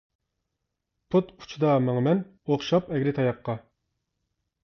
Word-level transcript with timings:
پۇت 1.15 1.27
ئۇچىدا 1.41 1.75
ماڭىمەن، 1.89 2.23
ئوخشاپ 2.53 2.89
ئەگرى 2.95 3.13
تاياققا. 3.19 3.59